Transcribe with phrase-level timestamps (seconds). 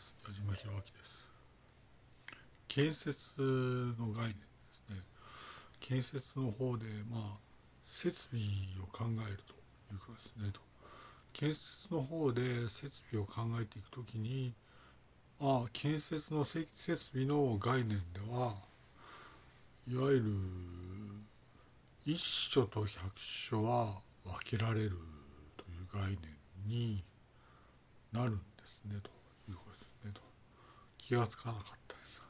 [0.00, 0.14] ます。
[0.26, 1.20] 矢島博明です。
[2.68, 3.14] 建設
[3.98, 4.36] の概念で
[4.72, 4.96] すね。
[5.80, 7.38] 建設の方でまあ
[7.88, 8.42] 設備
[8.82, 9.54] を考えると
[9.92, 10.60] いうことですねと。
[11.32, 14.54] 建設の方で設備を考えていくときに
[15.38, 16.66] まあ建設の設
[17.12, 18.54] 備の概念では
[19.88, 20.24] いわゆる
[22.06, 24.90] 一所と百所は分けられる
[25.56, 27.04] という概念に
[28.12, 29.19] なるんですねということですねと。
[31.10, 32.22] 気がつかなかったです。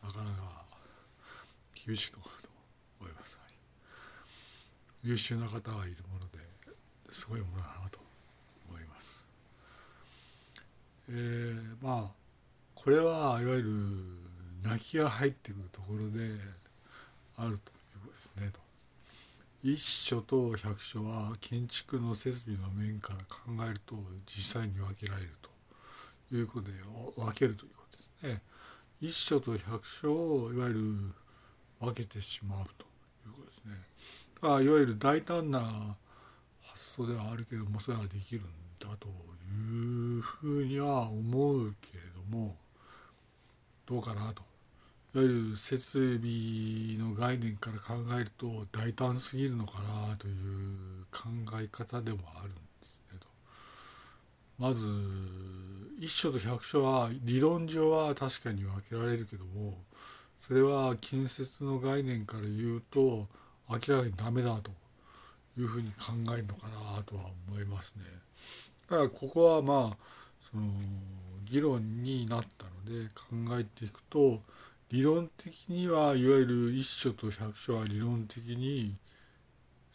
[0.00, 0.62] なかなか
[1.84, 2.48] 厳しいところと
[3.00, 3.36] 思います、
[5.02, 6.38] 優秀な方がいるもので
[7.10, 7.98] すごいものだなと
[8.68, 9.20] 思います。
[11.08, 12.10] えー、まあ
[12.76, 13.70] これはいわゆる
[14.62, 16.38] 泣きが入ってくるところで
[17.36, 18.60] あるということですねと。
[19.64, 26.74] 一所と百所は建築の設備の面から考えると実際に分けられるということで
[27.16, 27.83] 分けるということ
[28.28, 28.40] で。
[29.00, 30.12] 一所と百所
[30.44, 30.80] をいわゆる
[31.78, 32.86] 分けてしまうと
[33.28, 33.74] いうことですね。
[34.36, 35.96] だからいわゆる大胆な
[36.62, 38.44] 発想ではあるけどもそれはできるん
[38.78, 42.56] だというふうには思うけれども
[43.86, 44.42] どうかなと
[45.14, 51.28] いわゆる設備の概念から考えると大胆すぎるのかなという考
[51.60, 52.63] え方でもあるんです
[54.58, 54.86] まず
[56.00, 59.74] 一所と百所は理論上は確かに分けられるけども
[60.46, 63.26] それは建設の概念から言うと
[63.68, 64.70] 明らかにダメだと
[65.58, 68.02] いうふうに考えるのかなとは思いますね。
[68.90, 69.96] だからここはまあ
[70.50, 70.64] その
[71.44, 74.40] 議論になったので考えていくと
[74.90, 78.96] 理論的にはいわゆる一所と百所は理論的に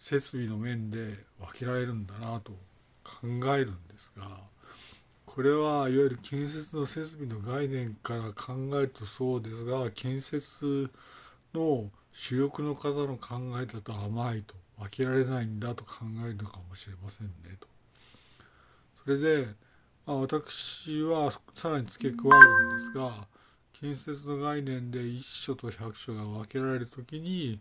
[0.00, 2.52] 設備の面で分けられるんだなと
[3.08, 4.28] 考えるんですが
[5.24, 10.90] これはいわゆる建設の設備の概念から考えるとそうですが建設
[11.54, 17.66] の主力の方の考えだと甘いと分けられないんだと考えるのかもしれませんねと。
[19.04, 19.46] それで、
[20.04, 23.26] まあ、私はさらに付け加えるんですが
[23.80, 27.60] 建設の概念で一所と百所が分けられる時に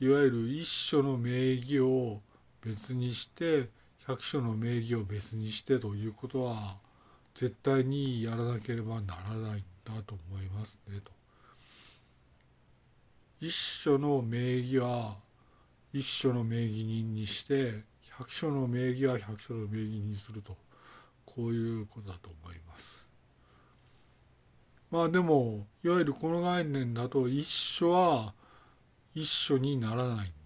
[0.00, 2.20] いわゆる一所の名義を
[2.64, 3.68] 別にして
[4.10, 6.78] 百所の名義を別にしてということは
[7.34, 11.12] 絶対にやらなければならないんだと思いますねと。
[13.40, 15.14] 一所の名義は
[15.92, 17.84] 一所の名義人にして
[18.18, 20.56] 百所の名義は百所の名義にすると
[21.24, 23.06] こういうことだと思います。
[24.90, 28.34] まあでもいわゆるこの概念だと一緒は
[29.14, 30.39] 一緒にならないん。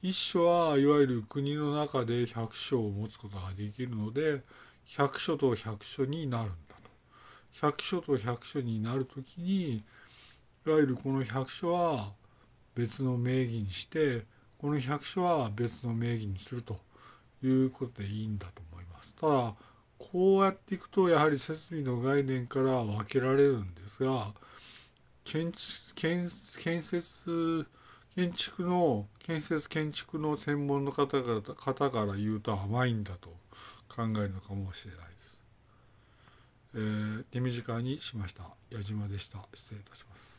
[0.00, 4.42] 一緒はいわゆる国の中で百所を持つことができるので
[4.84, 6.90] 百所と百所になるんだと。
[7.60, 9.82] 百所と百所になるときに
[10.66, 12.12] いわゆるこの百所は
[12.76, 14.24] 別の名義にして
[14.58, 16.78] この百所は別の名義にすると
[17.42, 19.14] いうことでいいんだと思います。
[19.20, 19.54] ただ
[19.98, 24.28] こうやっていくとやはり設備の概念から分けられるんですが
[25.24, 25.52] 建
[25.96, 27.66] 建建設
[28.18, 33.28] 建築の建設建築の専門の方から方から言うと甘いんだと
[33.88, 35.42] 考えるのかもしれないです。
[36.74, 38.42] えー、手短にしました。
[38.70, 39.38] 矢島でした。
[39.54, 40.37] 失礼いたします。